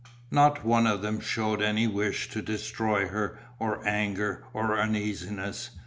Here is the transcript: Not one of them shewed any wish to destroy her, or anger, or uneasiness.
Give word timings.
Not 0.31 0.65
one 0.65 0.87
of 0.87 1.03
them 1.03 1.19
shewed 1.19 1.61
any 1.61 1.85
wish 1.85 2.27
to 2.31 2.41
destroy 2.41 3.09
her, 3.09 3.37
or 3.59 3.87
anger, 3.87 4.43
or 4.51 4.75
uneasiness. 4.79 5.69